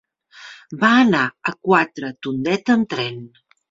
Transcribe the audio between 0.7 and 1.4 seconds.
Va anar